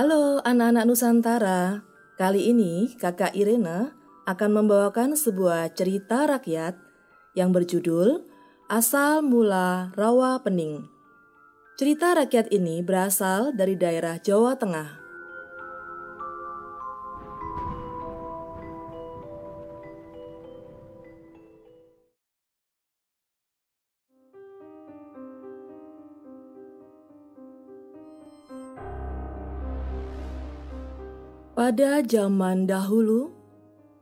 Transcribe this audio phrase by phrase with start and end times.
[0.00, 1.84] Halo anak-anak Nusantara,
[2.16, 3.92] kali ini kakak Irena
[4.24, 6.72] akan membawakan sebuah cerita rakyat
[7.36, 8.24] yang berjudul
[8.64, 10.88] Asal Mula Rawa Pening.
[11.76, 14.99] Cerita rakyat ini berasal dari daerah Jawa Tengah.
[31.60, 33.36] Pada zaman dahulu,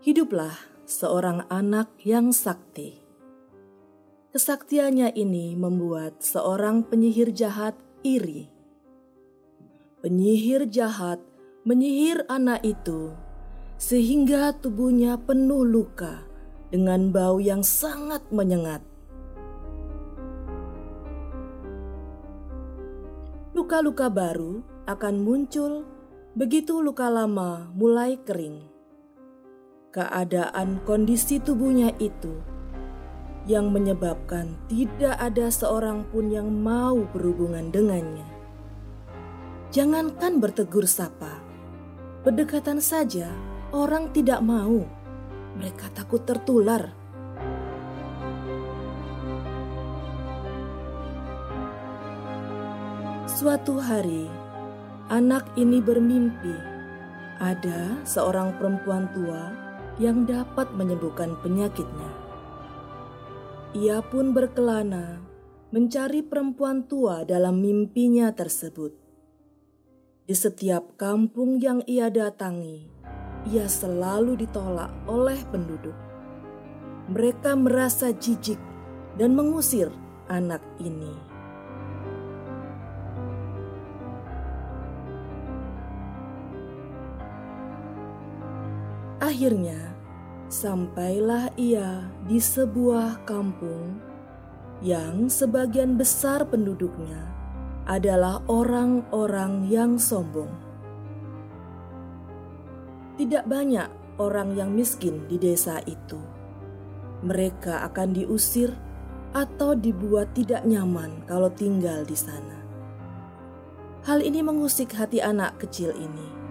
[0.00, 0.56] hiduplah
[0.88, 2.96] seorang anak yang sakti.
[4.32, 8.48] Kesaktiannya ini membuat seorang penyihir jahat iri.
[10.00, 11.20] Penyihir jahat
[11.68, 13.12] menyihir anak itu
[13.76, 16.24] sehingga tubuhnya penuh luka
[16.72, 18.80] dengan bau yang sangat menyengat.
[23.52, 25.84] Luka-luka baru akan muncul
[26.32, 28.64] Begitu luka lama mulai kering,
[29.92, 32.40] keadaan kondisi tubuhnya itu
[33.44, 38.24] yang menyebabkan tidak ada seorang pun yang mau berhubungan dengannya.
[39.76, 41.36] Jangankan bertegur sapa,
[42.24, 43.28] berdekatan saja
[43.76, 44.88] orang tidak mau.
[45.60, 46.96] Mereka takut tertular.
[53.28, 54.32] Suatu hari,
[55.12, 56.56] Anak ini bermimpi
[57.36, 59.52] ada seorang perempuan tua
[60.00, 62.10] yang dapat menyembuhkan penyakitnya.
[63.76, 65.20] Ia pun berkelana
[65.68, 68.96] mencari perempuan tua dalam mimpinya tersebut.
[70.24, 72.88] Di setiap kampung yang ia datangi,
[73.52, 75.96] ia selalu ditolak oleh penduduk.
[77.12, 78.56] Mereka merasa jijik
[79.20, 79.92] dan mengusir
[80.32, 81.31] anak ini.
[89.32, 89.96] Akhirnya,
[90.52, 93.96] sampailah ia di sebuah kampung
[94.84, 97.32] yang sebagian besar penduduknya
[97.88, 100.52] adalah orang-orang yang sombong.
[103.16, 106.20] Tidak banyak orang yang miskin di desa itu.
[107.24, 108.76] Mereka akan diusir
[109.32, 112.60] atau dibuat tidak nyaman kalau tinggal di sana.
[114.04, 116.41] Hal ini mengusik hati anak kecil ini.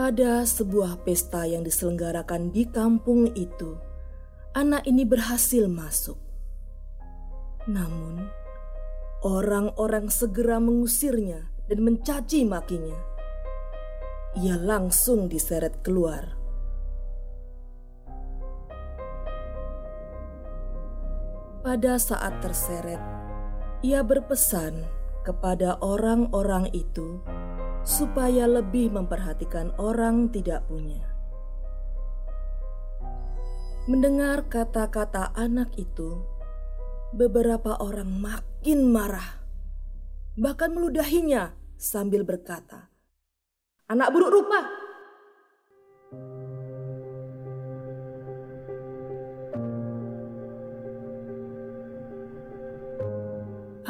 [0.00, 3.76] Pada sebuah pesta yang diselenggarakan di kampung itu,
[4.56, 6.16] anak ini berhasil masuk.
[7.68, 8.24] Namun,
[9.20, 12.96] orang-orang segera mengusirnya dan mencaci makinya.
[14.40, 16.32] Ia langsung diseret keluar.
[21.60, 23.04] Pada saat terseret,
[23.84, 24.80] ia berpesan
[25.28, 27.20] kepada orang-orang itu
[27.82, 31.02] supaya lebih memperhatikan orang tidak punya.
[33.90, 36.22] Mendengar kata-kata anak itu,
[37.10, 39.42] beberapa orang makin marah,
[40.38, 42.92] bahkan meludahinya sambil berkata,
[43.90, 44.60] "Anak buruk rupa!"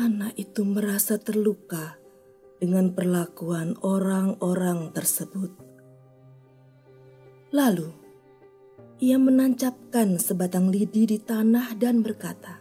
[0.01, 2.00] Anak itu merasa terluka
[2.61, 5.49] dengan perlakuan orang-orang tersebut.
[7.51, 7.89] Lalu,
[9.01, 12.61] ia menancapkan sebatang lidi di tanah dan berkata,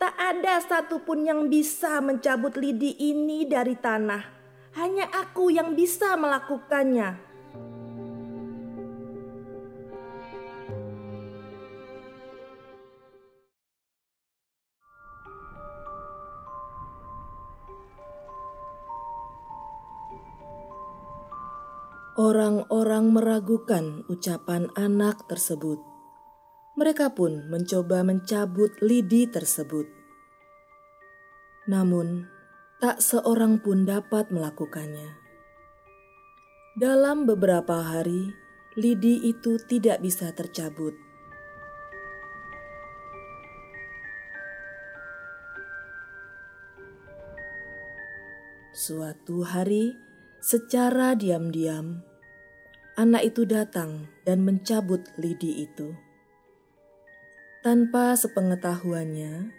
[0.00, 4.24] "Tak ada satupun yang bisa mencabut lidi ini dari tanah.
[4.80, 7.33] Hanya aku yang bisa melakukannya."
[22.14, 25.82] Orang-orang meragukan ucapan anak tersebut.
[26.78, 29.90] Mereka pun mencoba mencabut lidi tersebut.
[31.66, 32.30] Namun,
[32.78, 35.10] tak seorang pun dapat melakukannya.
[36.78, 38.30] Dalam beberapa hari,
[38.78, 40.94] lidi itu tidak bisa tercabut.
[48.70, 50.03] Suatu hari,
[50.44, 52.04] Secara diam-diam,
[53.00, 55.96] anak itu datang dan mencabut lidi itu.
[57.64, 59.56] Tanpa sepengetahuannya,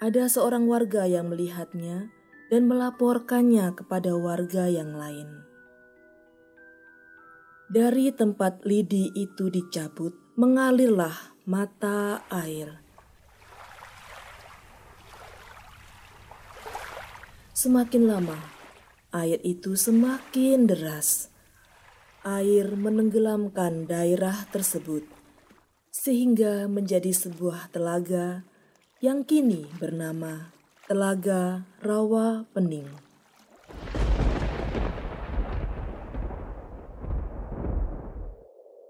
[0.00, 2.08] ada seorang warga yang melihatnya
[2.48, 5.44] dan melaporkannya kepada warga yang lain.
[7.68, 12.80] Dari tempat lidi itu dicabut, mengalirlah mata air.
[17.52, 18.53] Semakin lama,
[19.14, 21.30] air itu semakin deras.
[22.26, 25.06] Air menenggelamkan daerah tersebut,
[25.94, 28.42] sehingga menjadi sebuah telaga
[28.98, 30.50] yang kini bernama
[30.90, 32.90] Telaga Rawa Pening.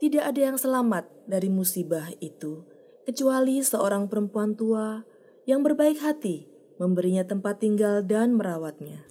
[0.00, 2.64] Tidak ada yang selamat dari musibah itu,
[3.04, 5.04] kecuali seorang perempuan tua
[5.44, 6.48] yang berbaik hati
[6.80, 9.04] memberinya tempat tinggal dan merawatnya.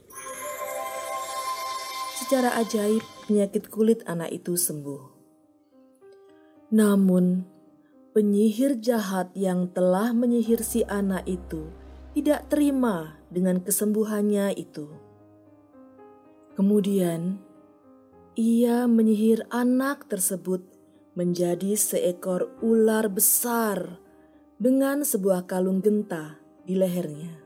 [2.34, 5.06] Secara ajaib, penyakit kulit anak itu sembuh.
[6.74, 7.46] Namun,
[8.10, 11.70] penyihir jahat yang telah menyihir si anak itu
[12.18, 14.90] tidak terima dengan kesembuhannya itu.
[16.58, 17.38] Kemudian,
[18.34, 20.66] ia menyihir anak tersebut
[21.14, 24.02] menjadi seekor ular besar
[24.58, 27.46] dengan sebuah kalung genta di lehernya.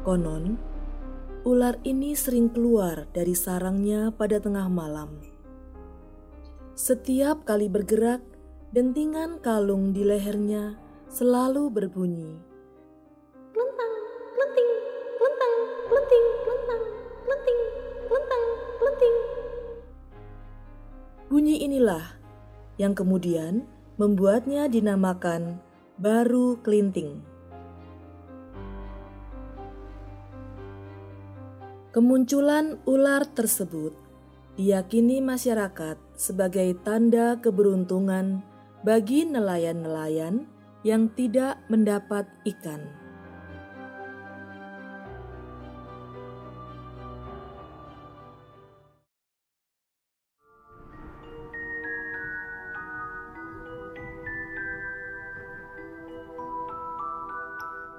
[0.00, 0.72] Konon,
[1.44, 5.20] ular ini sering keluar dari sarangnya pada tengah malam.
[6.72, 8.24] Setiap kali bergerak,
[8.72, 10.80] dentingan kalung di lehernya
[11.12, 12.32] selalu berbunyi.
[13.52, 13.94] Kelentang,
[14.32, 14.70] kelenting,
[15.20, 15.56] kelentang,
[15.92, 16.82] kelenting, kelentang,
[17.28, 17.60] kelenting,
[18.08, 18.44] kelentang,
[18.80, 19.16] kelenting.
[21.28, 22.04] Bunyi inilah
[22.80, 23.68] yang kemudian
[24.00, 25.60] membuatnya dinamakan
[26.00, 27.33] baru kelinting.
[31.94, 33.94] Kemunculan ular tersebut
[34.58, 38.42] diyakini masyarakat sebagai tanda keberuntungan
[38.82, 40.42] bagi nelayan-nelayan
[40.82, 42.82] yang tidak mendapat ikan.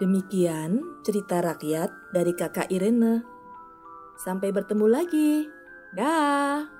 [0.03, 3.34] Demikian cerita rakyat dari Kakak Irene.
[4.15, 5.47] Sampai bertemu lagi.
[5.95, 6.74] Dah.